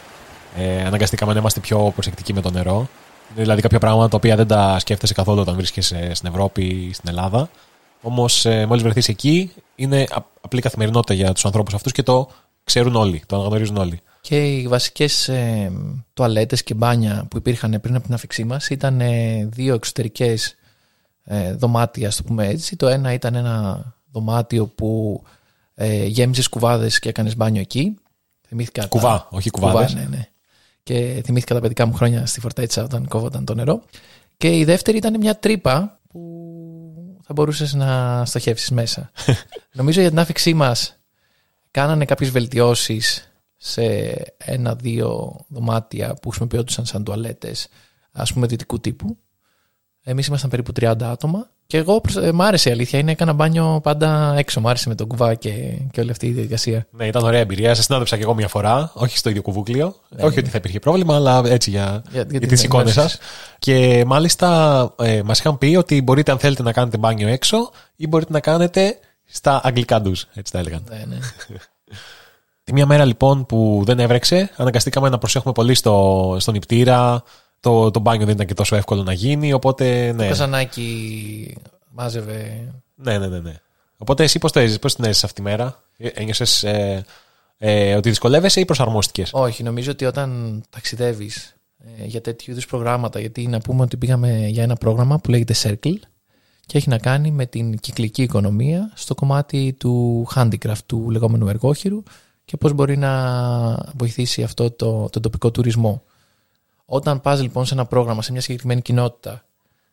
[0.56, 2.88] ε, αναγκαστήκαμε να είμαστε πιο προσεκτικοί με το νερό.
[3.32, 6.92] Είναι δηλαδή κάποια πράγματα τα οποία δεν τα σκέφτεσαι καθόλου όταν βρίσκεσαι στην Ευρώπη ή
[6.92, 7.48] στην Ελλάδα.
[8.02, 12.28] Όμως, ε, μόλις βρεθείς εκεί, είναι απ- απλή καθημερινότητα για τους ανθρώπους αυτούς και το
[12.64, 14.00] ξέρουν όλοι, το αναγνωρίζουν όλοι.
[14.20, 15.72] Και οι βασικές ε,
[16.14, 20.54] τουαλέτες και μπάνια που υπήρχαν πριν από την αφήξή μας ήταν ε, δύο εξωτερικές
[21.24, 22.76] ε, δωμάτια, ας το πούμε έτσι.
[22.76, 25.22] Το ένα ήταν ένα δωμάτιο που
[25.78, 27.94] ε, γέμιζε κουβάδες και έκανες μπάνιο εκεί.
[28.48, 29.94] Θυμήθηκα τα- Κουβά, όχι κουβάδες.
[29.94, 30.28] ναι, ναι.
[30.82, 33.82] Και θυμήθηκα τα παιδικά μου χρόνια στη φορτέτσα όταν κόβονταν το νερό.
[34.36, 36.20] Και η δεύτερη ήταν μια τρύπα που
[37.24, 39.10] θα μπορούσες να στοχεύσεις μέσα.
[39.78, 40.96] Νομίζω για την άφηξή μας
[41.70, 43.82] κάνανε κάποιες βελτιώσεις σε
[44.36, 47.68] ένα-δύο δωμάτια που χρησιμοποιούνταν σαν τουαλέτες
[48.12, 49.18] ας πούμε δυτικού τύπου.
[50.08, 53.32] Εμείς ήμασταν περίπου 30 άτομα και εγώ προσ- ε, μ' άρεσε η αλήθεια είναι έκανα
[53.32, 55.50] μπάνιο πάντα έξω μ' άρεσε με τον κουβά και,
[55.90, 56.86] και όλη αυτή η διαδικασία.
[56.90, 57.74] Ναι, ήταν ωραία εμπειρία.
[57.74, 59.94] Σα συνάδεψα και εγώ μια φορά, όχι στο ίδιο κουβούκλιο.
[60.20, 62.84] όχι ότι θα υπήρχε πρόβλημα, αλλά έτσι για, Ναι, Για- για για, την τι εικόνε
[62.84, 62.96] σας.
[62.96, 63.18] ενημέρωση.
[63.58, 64.48] Και μάλιστα
[64.98, 68.40] ε, μας είχαν πει ότι μπορείτε, αν θέλετε, να κάνετε μπάνιο έξω ή μπορείτε να
[68.40, 70.22] κάνετε στα αγγλικά ντουζ.
[70.34, 70.82] Έτσι τα έλεγαν.
[70.90, 71.16] Ναι, ναι.
[72.64, 77.22] Τη μία μέρα λοιπόν που δεν έβρεξε, αναγκαστήκαμε να προσέχουμε πολύ στο, στον νηπτήρα.
[77.66, 80.22] Το, το μπάνιο δεν ήταν και τόσο εύκολο να γίνει, οπότε ναι.
[80.22, 81.56] Το καζανάκι
[81.90, 83.54] μάζευε Ναι, ναι, ναι, ναι.
[83.96, 87.04] Οπότε εσύ πώς το έζησες, πώς την έζησες αυτή τη μέρα, Ένιωσες ε,
[87.58, 91.56] ε, ότι δυσκολεύεσαι ή προσαρμόστηκες; Όχι, νομίζω ότι όταν ταξιδεύεις
[92.04, 95.98] για τέτοιου είδους προγράμματα, γιατί να πούμε ότι πήγαμε για ένα πρόγραμμα που λέγεται Circle
[96.66, 102.02] και έχει να κάνει με την κυκλική οικονομία στο κομμάτι του handicraft, του λεγόμενου εργόχειρου
[102.44, 103.12] και πώς μπορεί να
[103.96, 106.02] βοηθήσει αυτό το, το τοπικό τουρισμό.
[106.86, 109.44] Όταν πας λοιπόν σε ένα πρόγραμμα, σε μια συγκεκριμένη κοινότητα,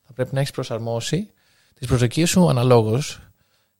[0.03, 1.29] θα πρέπει να έχεις προσαρμόσει
[1.73, 3.19] τις προσδοκίες σου αναλόγως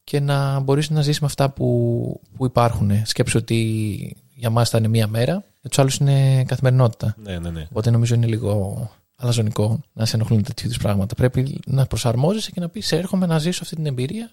[0.03, 2.91] και να μπορείς να ζήσεις με αυτά που, που υπάρχουν.
[3.05, 7.15] Σκέψου ότι για μας θα είναι μία μέρα, για τους άλλους είναι καθημερινότητα.
[7.17, 7.67] Ναι, ναι, ναι.
[7.69, 11.15] Οπότε νομίζω είναι λίγο αλαζονικό να σε ενοχλούν τέτοιου είδους πράγματα.
[11.15, 14.31] Πρέπει να προσαρμόζεσαι και να πεις: Έρχομαι να ζήσω αυτή την εμπειρία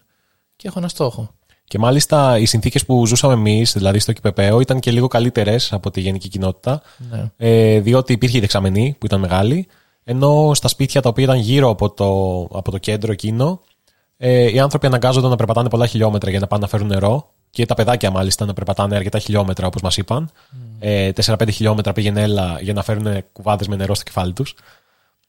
[0.56, 1.34] και έχω ένα στόχο.
[1.70, 5.90] Και μάλιστα οι συνθήκες που ζούσαμε εμείς, δηλαδή στο ΚΠΠΕΟ, ήταν και λίγο καλύτερες από
[5.90, 6.82] τη γενική κοινότητα.
[7.10, 7.30] Ναι.
[7.36, 9.66] Ε, διότι υπήρχε η δεξαμενή που ήταν μεγάλη,
[10.04, 13.60] ενώ στα σπίτια τα οποία ήταν γύρω από το, από το κέντρο εκείνο,
[14.16, 17.30] ε, οι άνθρωποι αναγκάζονταν να περπατάνε πολλά χιλιόμετρα για να πάνε να φέρουν νερό.
[17.50, 20.30] Και τα παιδάκια μάλιστα να περπατάνε αρκετά χιλιόμετρα, όπως μας είπαν.
[20.78, 24.54] Ε, 4-5 χιλιόμετρα πήγαινε έλα για να φέρουν κουβάδες με νερό στο κεφάλι τους.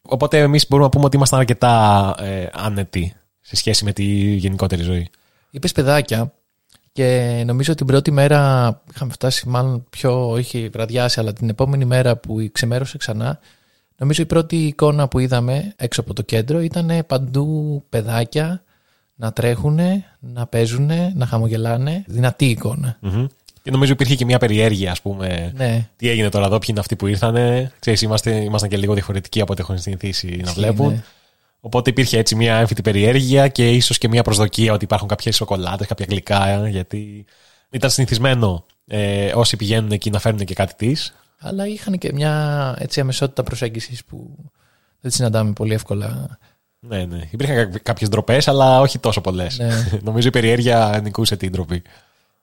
[0.01, 4.03] Οπότε εμείς μπορούμε να πούμε ότι ήμασταν αρκετά ε, άνετοι σε σχέση με τη
[4.35, 5.09] γενικότερη ζωή.
[5.51, 6.33] Είπες παιδάκια
[6.91, 12.15] και νομίζω την πρώτη μέρα είχαμε φτάσει, μάλλον πιο είχε βραδιάσει, αλλά την επόμενη μέρα
[12.17, 13.39] που ξεμέρωσε ξανά,
[13.97, 18.63] νομίζω η πρώτη εικόνα που είδαμε έξω από το κέντρο ήταν παντού παιδάκια
[19.15, 19.79] να τρέχουν,
[20.19, 22.03] να παίζουν, να χαμογελάνε.
[22.07, 22.97] Δυνατή εικόνα.
[22.99, 23.25] Μμμ.
[23.63, 25.51] Και νομίζω υπήρχε και μια περιέργεια, ας πούμε.
[25.55, 25.87] Ναι.
[25.95, 27.71] Τι έγινε τώρα εδώ, ποιοι είναι αυτοί που ήρθανε.
[27.79, 30.87] Ξέρεις, είμαστε, ήμασταν και λίγο διαφορετικοί από ό,τι έχουν συνηθίσει να Ισχύει, βλέπουν.
[30.89, 31.03] ναι.
[31.63, 35.87] Οπότε υπήρχε έτσι μια έμφυτη περιέργεια και ίσως και μια προσδοκία ότι υπάρχουν κάποιες σοκολάτες,
[35.87, 37.25] κάποια γλυκά, ε, γιατί
[37.69, 41.15] ήταν συνηθισμένο ε, όσοι πηγαίνουν εκεί να φέρουν και κάτι της.
[41.39, 44.35] Αλλά είχαν και μια έτσι αμεσότητα προσέγγισης που
[44.99, 46.39] δεν τη συναντάμε πολύ εύκολα.
[46.79, 47.29] Ναι, ναι.
[47.31, 49.57] Υπήρχαν κάποιες ντροπές, αλλά όχι τόσο πολλές.
[49.57, 49.87] Ναι.
[50.03, 51.81] νομίζω η περιέργεια νικούσε την ντροπή.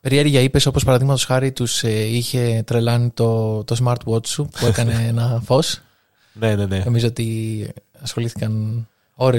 [0.01, 5.41] Περιέργεια είπες, όπως παραδείγματος χάρη τους είχε τρελάνει το, το smartwatch σου που έκανε ένα
[5.45, 5.81] φως.
[6.33, 6.83] Ναι, ναι, ναι.
[6.85, 7.69] Νομίζω ότι
[8.01, 8.87] ασχολήθηκαν
[9.21, 9.39] ώρε.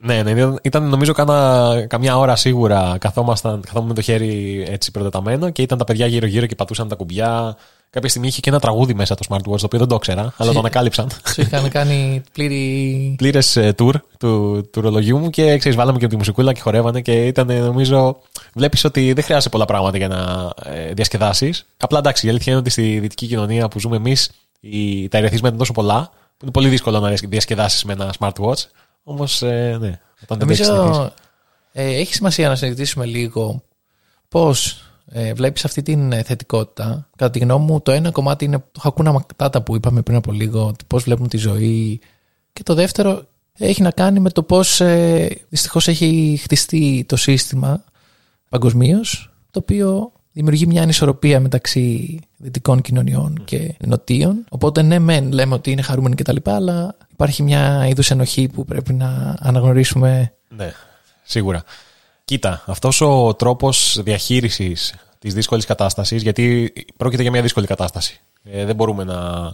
[0.00, 4.90] Ναι, ναι, ήταν- ήταν νομίζω κάνα, καμιά ώρα σίγουρα καθόμασταν, καθόμουν με το χέρι έτσι
[4.90, 7.56] προτεταμένο και ήταν τα παιδιά γύρω-γύρω και πατούσαν τα κουμπιά.
[7.90, 10.52] Κάποια στιγμή είχε και ένα τραγούδι μέσα το smartwatch, το οποίο δεν το ξέρα, αλλά
[10.52, 11.08] το ανακάλυψαν.
[11.34, 13.14] Σου είχαν κάνει πλήρη.
[13.16, 17.26] Πλήρες tour του, του ρολογιού μου και ξέρεις, βάλαμε και τη μουσικούλα και χορεύανε και
[17.26, 18.18] ήταν νομίζω.
[18.54, 21.66] Βλέπεις ότι δεν χρειάζεται πολλά πράγματα για να ε, διασκεδάσεις.
[21.76, 24.30] Απλά εντάξει, η αλήθεια είναι ότι στη δυτική κοινωνία που ζούμε εμείς
[25.08, 28.62] τα ερεθίσματα είναι τόσο πολλά που είναι πολύ δύσκολο να διασκεδάσεις με ένα smartwatch.
[29.10, 30.88] Όμως, ε, ναι, όταν δεν το έχεις συνηθίσει.
[30.88, 31.12] Νομίζω
[31.72, 33.62] ε, έχει σημασία να συζητήσουμε λίγο
[34.28, 37.08] πώς ε, βλέπεις αυτή την ε, θετικότητα.
[37.16, 40.32] Κατά τη γνώμη μου, το ένα κομμάτι είναι το Hakuna Matata που είπαμε πριν από
[40.32, 42.00] λίγο, πώς βλέπουν τη ζωή.
[42.52, 43.22] Και το δεύτερο
[43.58, 47.84] έχει να κάνει με το πώς ε, δυστυχώς έχει χτιστεί το σύστημα
[48.48, 54.44] παγκοσμίως, το οποίο δημιουργεί μια ανισορροπία μεταξύ δυτικών κοινωνιών και νοτίων.
[54.48, 58.92] Οπότε, ναι, μεν λέμε ότι είναι χαρούμενοι κτλ., αλλά υπάρχει μια είδους ενοχή που πρέπει
[58.92, 60.32] να αναγνωρίσουμε.
[60.48, 60.72] Ναι,
[61.22, 61.62] σίγουρα.
[62.24, 68.20] Κοίτα, αυτός ο τρόπος διαχείρισης της δύσκολης κατάστασης, γιατί πρόκειται για μια δύσκολη κατάσταση.
[68.44, 69.52] Ε, δεν μπορούμε να,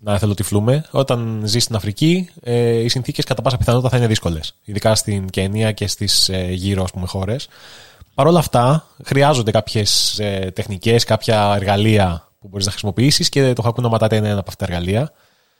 [0.00, 0.84] να εθελοτυφλούμε.
[0.90, 4.54] Όταν ζεις στην Αφρική, ε, οι συνθήκες κατά πάσα πιθανότητα θα είναι δύσκολες.
[4.64, 7.48] Ειδικά στην Κένια και στις ε, γύρω ας πούμε, χώρες.
[8.16, 13.62] Παρ' όλα αυτά, χρειάζονται κάποιες ε, τεχνικές, κάποια εργαλεία που μπορείς να χρησιμοποιήσεις και το
[13.66, 15.12] Hakuna Matata είναι ένα από αυτά τα εργαλεία.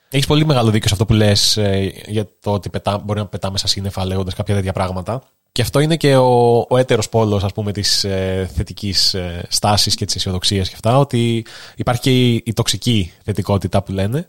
[0.08, 1.58] Έχεις πολύ μεγάλο δίκιο σε αυτό που λες
[2.06, 5.22] για το ότι πετά, μπορεί να πετάμε στα σύννεφα λέγοντας κάποια τέτοια πράγματα.
[5.52, 9.94] Και αυτό είναι και ο, ο έτερος πόλος, ας πούμε, της ε, θετικής ε, στάσης
[9.94, 10.98] και της αισιοδοξίας και αυτά.
[10.98, 14.28] Ότι υπάρχει και η, η τοξική θετικότητα που λένε.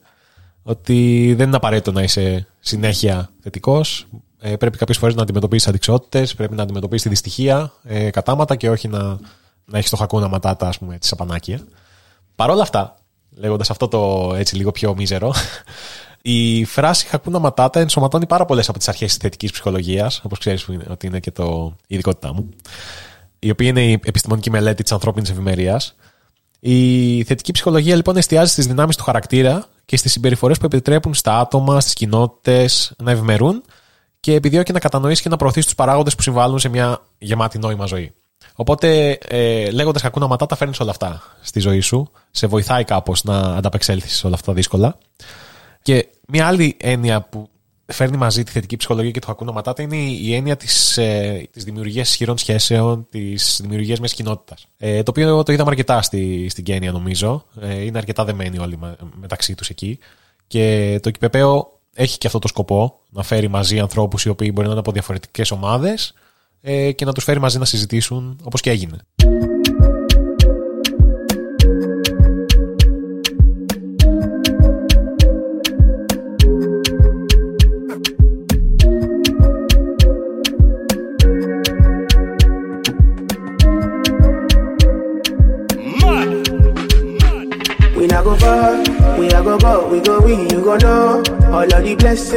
[0.64, 4.08] Ότι δεν είναι απαραίτητο να είσαι συνέχεια θετικός.
[4.50, 8.70] Ε, πρέπει κάποιες φορές να αντιμετωπίσεις αντικσότητες, πρέπει να αντιμετωπίσεις τη δυστυχία ε, κατάματα και
[8.70, 9.20] όχι να,
[9.66, 11.60] να έχεις το χακούνα ματάτα, ας πούμε, έτσι, σαπανάκια.
[12.36, 12.98] Παρ' όλα αυτά,
[13.36, 15.34] λέγοντας αυτό το έτσι λίγο πιο μίζερο,
[16.22, 20.68] η φράση Χακούνα Ματάτα ενσωματώνει πάρα πολλές από τις αρχές της θετικής ψυχολογίας, όπως ξέρεις
[20.90, 22.50] ότι είναι και το η ειδικότητά μου,
[23.40, 25.96] η οποία είναι η επιστημονική μελέτη της ανθρώπινης ευημερίας.
[26.60, 31.40] Η θετική ψυχολογία λοιπόν εστιάζει στις δυνάμεις του χαρακτήρα και στις συμπεριφορές που επιτρέπουν στα
[31.40, 33.64] άτομα, στις κοινότητες να ευημερούν
[34.20, 37.86] και επιδιώκει να κατανοήσει και να προωθήσει τους παράγοντες που συμβάλλουν σε μια γεμάτη νόημα
[37.86, 38.12] ζωή.
[38.56, 43.40] Οπότε, ε, λέγοντας Χακούνα Ματάτα, φέρνεις όλα αυτά στη ζωή σου, σε βοηθάει κάπως να
[43.40, 44.98] ανταπεξέλθεις σε όλα αυτά τα δύσκολα.
[45.82, 47.50] Και μια άλλη έννοια που
[47.86, 51.64] φέρνει μαζί τη θετική ψυχολογία και το Hakuna Matata είναι η έννοια της, ε, της
[51.64, 54.66] δημιουργίας ισχυρών σχέσεων, της δημιουργίας μιας κοινότητας.
[54.78, 57.46] Ε, το οποίο το είδαμε αρκετά στη, στην Κένια νομίζω.
[57.62, 60.00] Ε, είναι αρκετά δεμένοι όλοι με- μεταξύ τους εκεί.
[60.48, 64.66] Και το Κυπεπαίο έχει και αυτό το σκοπό, να φέρει μαζί ανθρώπους οι οποίοι μπορεί
[64.66, 66.14] να είναι από διαφορετικές ομάδες
[66.62, 68.98] ε, και να τους φέρει μαζί να συζητήσουν όπως και έγινε.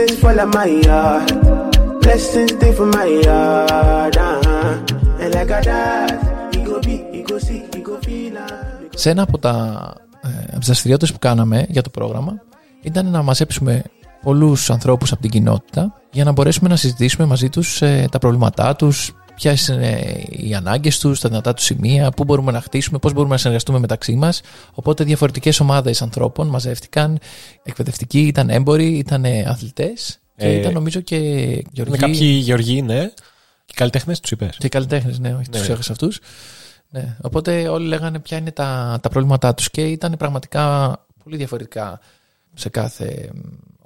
[0.00, 1.28] Blessings fall on my yard.
[2.02, 4.16] Blessings stay for my yard.
[4.16, 5.22] Uh-huh.
[5.22, 6.20] And like a that,
[6.54, 8.36] you go be, you go see, you go feel.
[8.36, 9.76] uh, Σε ένα από τα
[10.22, 12.42] ε, από τις δραστηριότητες που κάναμε για το πρόγραμμα
[12.82, 13.82] ήταν να μαζέψουμε
[14.22, 18.76] πολλούς ανθρώπους από την κοινότητα για να μπορέσουμε να συζητήσουμε μαζί τους ε, τα προβλήματά
[18.76, 23.12] τους, ποιες είναι οι ανάγκες τους, τα δυνατά τους σημεία, πού μπορούμε να χτίσουμε, πώς
[23.12, 24.40] μπορούμε να συνεργαστούμε μεταξύ μας.
[24.74, 27.18] Οπότε διαφορετικές ομάδες ανθρώπων μαζεύτηκαν,
[27.62, 33.11] εκπαιδευτικοί, ήταν έμποροι, ήταν αθλητές και Ε, ήταν νομίζω και Είναι Γεωργοί κάποιοι γεωργοί, ναι.
[33.64, 34.57] Και καλλιτέχνες τους είπες.
[34.59, 35.59] και καλλιτέχνες, ναι, όχι, Ναι.
[35.59, 36.20] τους έχασα αυτούς.
[36.90, 37.16] Ναι.
[37.20, 42.00] Οπότε όλοι λέγανε ποια είναι τα, τα προβλήματά τους και ήταν πραγματικά πολύ διαφορετικά
[42.55, 43.38] σε κάθε μ,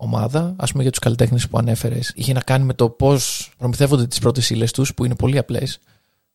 [0.04, 0.54] ομάδα.
[0.56, 4.18] Ας πούμε για τους καλλιτέχνες που ανέφερες είχε να κάνει με το πώς προμηθεύονται τις
[4.18, 5.78] πρώτες ύλες τους που είναι πολύ απλές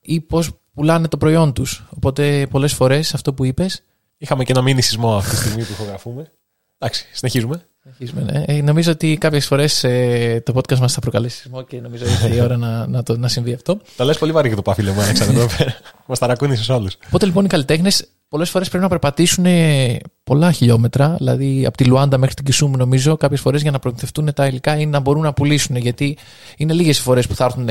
[0.01, 1.87] ή πώς πουλάνε το προϊόν τους.
[1.95, 3.83] Οπότε πολλές φορές αυτό που είπες
[4.21, 6.31] Είχαμε και ένα μήνυ σεισμό αυτή τη στιγμή που ηχογραφούμε.
[6.77, 7.65] Εντάξει, συνεχίζουμε.
[7.81, 8.43] Συνεχίζουμε, ναι.
[8.47, 12.35] Ε, νομίζω ότι κάποιες φορές ε, το podcast μας θα προκαλέσει σεισμό και νομίζω ήρθε
[12.35, 13.79] η ώρα να, να, το, να συμβεί αυτό.
[13.95, 15.47] Τα λες πολύ βαρύ για το παφίλε μου, Αλέξανδρο.
[16.07, 16.97] Μας ταρακούνησες όλους.
[17.07, 21.85] Οπότε λοιπόν οι καλλιτέχνες πολλές φορές πρέπει να περπατήσουν ε, πολλά χιλιόμετρα, δηλαδή από τη
[21.85, 25.21] Λουάντα μέχρι την Κισούμ, νομίζω, κάποιες φορές για να προμηθευτούν τα υλικά ή να μπορούν
[25.21, 25.75] να πουλήσουν.
[25.75, 26.17] Γιατί
[26.57, 27.69] είναι λίγες οι φορές που θα έρθουν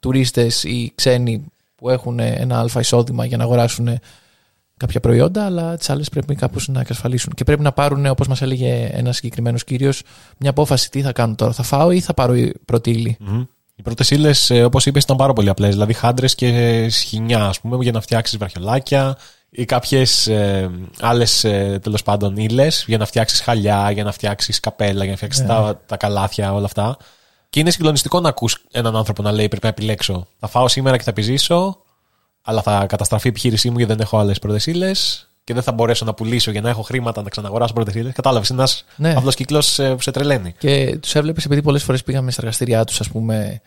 [0.00, 1.44] τουρίστες ή ξένοι
[1.74, 4.00] που έχουν ε, ένα αλφα εισόδημα για να αγοράσουν ε,
[4.76, 7.32] κάποια προϊόντα, αλλά τις άλλες πρέπει κάπως να εξασφαλίσουν.
[7.32, 10.02] Και πρέπει να πάρουν, όπως μας έλεγε ένας συγκεκριμένος κύριος,
[10.38, 11.52] μια απόφαση τι θα κάνω τώρα.
[11.52, 13.16] Θα φάω ή θα πάρω η πρώτη ύλη.
[13.74, 15.70] Οι πρώτες ύλες, όπως είπες, ήταν πάρα πολύ απλές.
[15.70, 19.16] Δηλαδή, χάντρες και σχοινιά, ας πούμε, για να φτιάξεις βαρχιολάκια
[19.50, 21.40] ή κάποιες ε, άλλες
[21.82, 25.80] τέλος πάντων ύλες για να φτιάξεις χαλιά, για να φτιάξεις καπέλα, για να φτιάξεις τα,
[25.86, 26.96] τα καλάθια, όλα αυτά.
[27.50, 30.26] Και είναι συγκλονιστικό να ακούς έναν άνθρωπο να λέει: Πρέπει να επιλέξω.
[30.38, 31.76] Θα φάω σήμερα και θα επιζήσω,
[32.42, 35.72] αλλά θα καταστραφεί η επιχείρησή μου γιατί δεν έχω άλλες πρώτες ύλες και δεν θα
[35.72, 38.12] μπορέσω να πουλήσω για να έχω χρήματα να ξαναγοράσω πρώτες ύλες.
[38.12, 39.12] Κατάλαβες, είναι ένας Ναι.
[39.16, 40.54] απλός κύκλος που σε τρελαίνει.
[40.58, 43.60] Και τους έβλεπες επειδή πολλές φορές πήγαμε στα εργαστήριά τους, ας πούμε,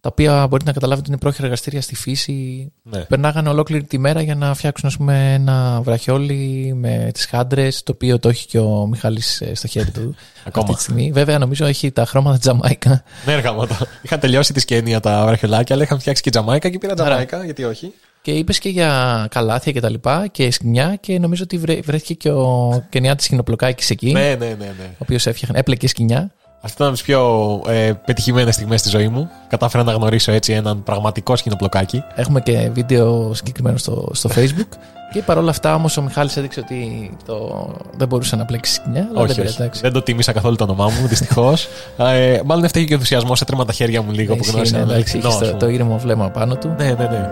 [0.00, 2.72] τα οποία μπορείτε να καταλάβετε ότι είναι πρόχειρα εργαστήρια στη φύση.
[2.82, 2.98] Ναι.
[3.00, 7.92] Περνάγανε ολόκληρη τη μέρα για να φτιάξουν ας πούμε, ένα βραχιόλι με τις χάντρες, το
[7.94, 10.14] οποίο το έχει και ο Μιχάλης ε, στο χέρι του
[10.46, 10.64] Ακόμα.
[10.64, 11.10] αυτή τη στιγμή.
[11.12, 13.02] Βέβαια, νομίζω έχει τα χρώματα τη Τζαμάικα.
[13.26, 13.54] Ναι, έργα
[14.02, 17.64] Είχαν τελειώσει τη σκένεια τα βραχιολάκια, αλλά είχαν φτιάξει και Τζαμάικα και πήρα Τζαμάικα, γιατί
[17.64, 17.92] όχι.
[18.22, 22.14] Και είπες και για καλάθια και τα λοιπά και σκηνιά και νομίζω ότι βρέ- βρέθηκε
[22.14, 24.12] και ο Κενιάτης Σκηνοπλοκάκη εκεί.
[24.12, 24.54] Ναι, ναι, ναι.
[24.64, 24.86] ναι.
[24.90, 26.32] Ο οποίος έφτιαχνε, έπλεκε σκηνιά.
[26.62, 29.30] Αυτή ήταν από τις πιο ε, πετυχημένες στιγμές στη ζωή μου.
[29.48, 32.02] Κατάφερα να γνωρίσω έτσι έναν πραγματικό σκηνοπλοκάκι.
[32.14, 34.68] Έχουμε και βίντεο συγκεκριμένο στο, στο facebook.
[35.12, 39.00] Και παρόλα αυτά όμως ο Μιχάλης έδειξε ότι το, δεν μπορούσε να πλέξει σκηνιά.
[39.00, 39.62] Αλλά δεν όχι, πειράζει, όχι.
[39.62, 39.80] εντάξει.
[39.80, 41.68] Δεν το τίμησα καθόλου το όνομά μου, δυστυχώς.
[41.98, 44.76] ε, μάλλον έφταιγε και ο ενθουσιασμός, έτρεμα τα χέρια μου λίγο που Ισχύει, γνώρισα.
[44.76, 45.66] ναι, ένα εντάξει, αληθινό, είχες ας το, πούμε.
[45.66, 46.74] το ήρεμο βλέμμα πάνω του.
[46.78, 47.28] Ναι, ναι, ναι.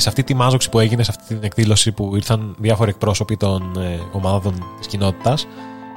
[0.00, 3.72] Σε αυτή τη μάζοξη που έγινε, σε αυτή την εκδήλωση που ήρθαν διάφοροι εκπρόσωποι των
[3.78, 5.46] ε, ομάδων της κοινότητας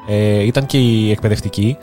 [0.07, 1.77] ε, ήταν και οι εκπαιδευτικοί.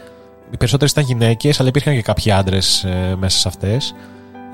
[0.53, 3.95] Οι περισσότερες ήταν γυναίκες, αλλά υπήρχαν και κάποιοι άντρες ε, μέσα σε αυτές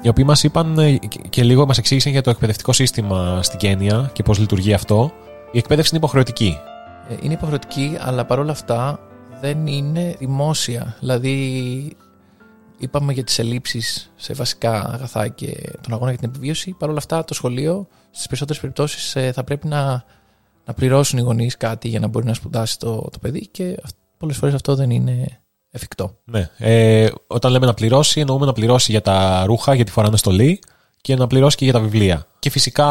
[0.03, 3.59] οι οποίοι μας είπαν ε, και- και λίγο μας εξήγησαν για το εκπαιδευτικό σύστημα στην
[3.59, 5.13] Κένια και πώς λειτουργεί αυτό.
[5.53, 6.59] Η εκπαίδευση είναι υποχρεωτική.
[7.11, 8.99] Ε, Είναι υποχρεωτική, αλλά παρόλα αυτά
[9.41, 10.97] δεν είναι δημόσια.
[11.01, 11.97] Δηλαδή,
[12.79, 16.75] είπαμε για τις ελλείψεις σε βασικά αγαθά και τον αγώνα για την επιβίωση.
[16.79, 20.05] Παρόλα αυτά, το σχολείο στις περισσότερες περιπτώσεις ε, θα πρέπει να,
[20.65, 23.97] να πληρώσουν οι γονείς κάτι για να μπορεί να σπουδάσει το, το παιδί και αυ-
[24.19, 26.17] πολλές φορές αυτό δεν είναι εφικτό.
[26.25, 26.51] Ναι.
[26.59, 30.59] Ε, όταν λέμε να πληρώσει, εννοούμε να πληρώσει για τα ρούχα, γιατί φοράνε στολή
[31.01, 32.27] και να πληρώσει και για τα βιβλία.
[32.39, 32.89] Και φυσικά,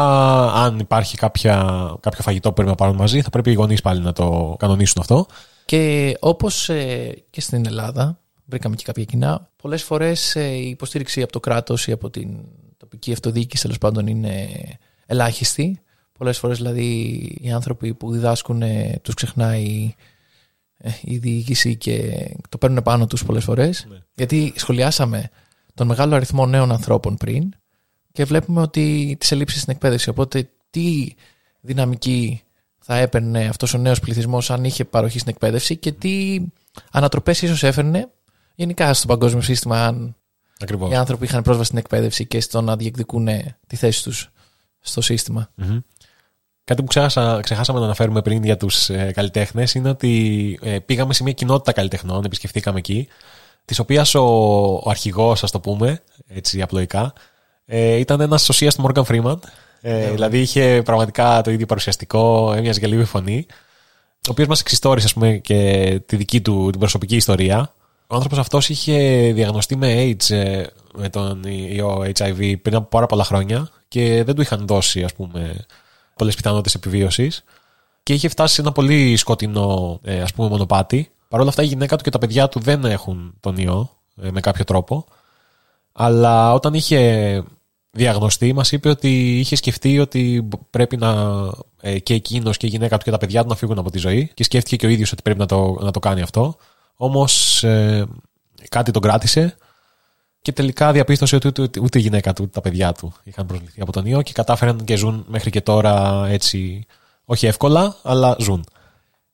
[0.52, 1.54] αν υπάρχει κάποια,
[2.00, 5.00] κάποιο φαγητό που πρέπει να πάρουν μαζί, θα πρέπει οι γονείς πάλι να το κανονίσουν
[5.00, 5.26] αυτό.
[5.64, 11.22] Και όπως ε, και στην Ελλάδα, βρήκαμε και κάποια κοινά, πολλές φορές ε, η υποστήριξη
[11.22, 12.38] από το κράτος ή από την
[12.76, 14.48] τοπική αυτοδιοίκηση τέλος πάντων είναι
[15.06, 15.80] ελάχιστη.
[16.18, 16.88] Πολλές φορές δηλαδή
[17.40, 19.94] οι άνθρωποι που διδάσκουν ε, τους ξεχνάει
[20.76, 23.86] ε, η διοίκηση και το παίρνουν πάνω τους πολλές φορές.
[24.14, 25.30] Γιατί σχολιάσαμε
[25.74, 27.52] τον μεγάλο αριθμό νέων ανθρώπων πριν
[28.12, 30.08] και βλέπουμε ότι τις ελλείψεις στην εκπαίδευση.
[30.08, 31.14] Οπότε τι
[31.60, 32.42] δυναμική
[32.78, 36.40] θα έπαιρνε αυτός ο νέος πληθυσμός αν είχε παροχή στην εκπαίδευση και τι
[36.92, 38.10] ανατροπές ίσως έφερνε
[38.56, 40.16] γενικά στο παγκόσμιο σύστημα αν
[40.60, 40.92] Ακριβώς.
[40.92, 43.28] οι άνθρωποι είχαν πρόσβαση στην εκπαίδευση και στο να διεκδικούν
[43.66, 44.30] τη θέση τους
[44.80, 45.50] στο σύστημα.
[46.64, 51.14] Κάτι που ξέχασα, ξεχάσαμε να αναφέρουμε πριν για τους ε, καλλιτέχνες είναι ότι ε, πήγαμε
[51.14, 53.08] σε μια κοινότητα καλλιτεχνών, επισκεφτήκαμε εκεί.
[53.64, 54.24] της οποίας ο,
[54.74, 57.12] ο αρχηγός, ας το πούμε, έτσι απλοϊκά,
[57.64, 59.36] ε, ήταν ένας σωσία του Morgan Freeman.
[59.80, 63.46] Ε, δηλαδή είχε πραγματικά το ίδιο παρουσιαστικό, έμοιαζε για λίγη φωνή.
[64.12, 67.74] Ο οποίος μας εξιστόρισε, ας πούμε, και τη δική του την προσωπική ιστορία.
[68.06, 73.06] Ο άνθρωπος αυτός είχε διαγνωστεί με AIDS, ε, με τον ιό HIV, πριν από πάρα
[73.06, 75.66] πολλά χρόνια και δεν του είχαν δώσει, ας πούμε,
[76.16, 77.44] πολλές πιθανότητες επιβίωσης.
[78.02, 81.10] Και είχε φτάσει σε ένα πολύ σκοτεινό, ε, ας πούμε, μονοπάτι.
[81.28, 83.90] Παρ' όλα αυτά η γυναίκα του και τα παιδιά του δεν έχουν τον ιό
[84.22, 85.04] ε, με κάποιο τρόπο.
[85.92, 87.42] Αλλά όταν είχε
[87.90, 91.14] διαγνωστεί, μας είπε ότι είχε σκεφτεί ότι πρέπει να
[91.80, 93.98] ε, και εκείνος και η γυναίκα του και τα παιδιά του να φύγουν από τη
[93.98, 94.30] ζωή.
[94.34, 96.56] Και σκέφτηκε και ο ίδιος ότι πρέπει να το, να το κάνει αυτό.
[96.96, 98.06] Όμως ε,
[98.68, 99.56] κάτι τον κράτησε
[100.42, 103.46] και τελικά διαπίστωσε ότι ούτε, ούτε, ούτε η γυναίκα του ούτε τα παιδιά του είχαν
[103.46, 106.86] προσληφθεί από τον ιό και κατάφεραν και ζουν μέχρι και τώρα έτσι,
[107.24, 108.64] όχι εύκολα, αλλά ζουν.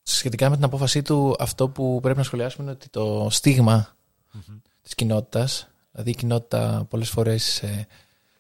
[0.02, 3.96] Σχετικά με την απόφασή του, αυτό που πρέπει να σχολιάσουμε είναι ότι το στιγμα
[4.82, 7.86] της κοινότητας, δηλαδή η κοινότητα πολλές φορές ε,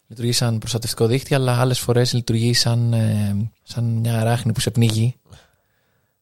[0.06, 4.70] λειτουργεί σαν προστατευτικό δίκτυο, αλλά άλλες φορές λειτουργεί σαν, ε, σαν μια αράχνη που σε
[4.70, 5.16] πνίγει,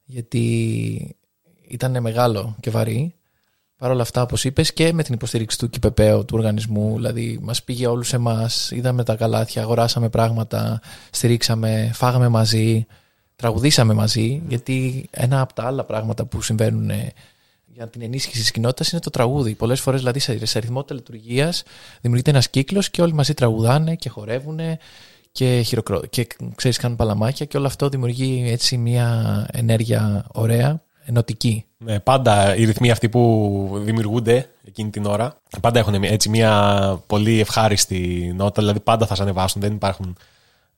[0.05, 1.17] γιατί
[1.71, 3.15] ήταν μεγάλο και βαρύ.
[3.77, 7.63] Παρ' όλα αυτά, όπως είπες, και με την υποστήριξη του ΚΙΠΕΠΕΟ, του οργανισμού, δηλαδή μας
[7.63, 10.81] πήγε όλους εμάς, είδαμε τα καλάθια, αγοράσαμε πράγματα,
[11.11, 12.87] στηρίξαμε, φάγαμε μαζί,
[13.37, 17.13] τραγουδήσαμε μαζί, γιατί ένα από τα άλλα πράγματα που συμβαίνουν ε,
[17.67, 19.55] για την ενίσχυση της κοινότητας είναι το τραγούδι.
[19.55, 21.53] Πολλές φορές, δηλαδή, σε αριθμό λειτουργία
[22.01, 24.61] δημιουργείται ένας κύκλος και όλοι μαζί τραγουδάνε και χορεύουν
[25.33, 26.01] και, χειροκρό...
[26.01, 31.65] και ξέρεις, κάνουν παλαμάκια και όλο αυτό δημιουργεί έτσι μια ενέργεια ωραία, ενωτική.
[31.77, 37.41] Ναι, πάντα οι ρυθμοί αυτοί που δημιουργούνται εκείνη την ώρα, πάντα έχουν έτσι μια πολύ
[37.41, 40.17] ευχάριστη νότα, δηλαδή πάντα θα σε ανεβάσουν, δεν υπάρχουν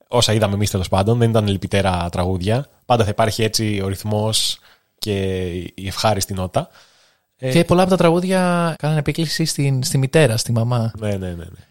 [0.07, 2.65] όσα είδαμε εμείς τέλος πάντων, δεν ήταν λυπητέρα τραγούδια.
[2.85, 4.59] Πάντα θα υπάρχει έτσι ο ρυθμός
[4.99, 6.69] και η ευχάριστη νότα.
[7.37, 10.91] Ε, και πολλά από τα τραγούδια κάνανε επίκληση στη, στη μητέρα, στη μαμά.
[10.99, 11.63] Ναι, ναι, ναι, ναι.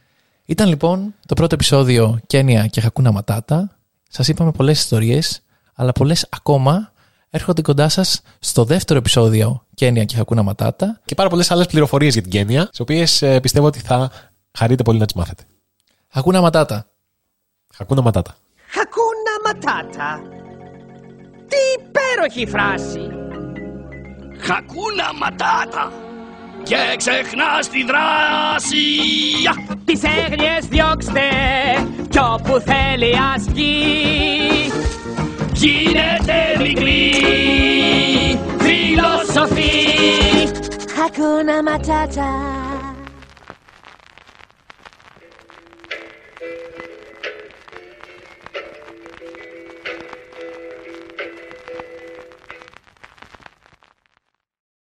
[0.44, 3.76] Ήταν λοιπόν το πρώτο επεισόδιο Κένια και Χακούνα Ματάτα.
[4.08, 5.42] Σας είπαμε πολλές ιστορίες,
[5.74, 6.91] αλλά πολλές ακόμα
[7.32, 11.00] έρχονται κοντά σας στο δεύτερο επεισόδιο Κένια και Χακούνα Ματάτα.
[11.04, 14.10] Και πάρα πολλές άλλες πληροφορίες για την Κένια, τις οποίες ε, πιστεύω ότι θα
[14.58, 15.42] χαρείτε πολύ να τις μάθετε.
[16.08, 16.86] Χακούνα Ματάτα.
[17.74, 18.34] Χακούνα Ματάτα.
[18.66, 20.20] Χακούνα Ματάτα.
[21.48, 23.08] Τι υπέροχη φράση.
[24.38, 25.92] Χακούνα Ματάτα.
[26.62, 28.84] Και ξεχνάς τη δράση.
[29.84, 31.20] Τις έγνοιες διώξτε
[32.08, 33.44] κι όπου θέλει ας
[35.62, 35.68] βγει.
[35.68, 37.12] Γίνεται μικρή
[38.58, 39.70] φιλοσοφή.
[40.96, 42.71] Hakuna Matata.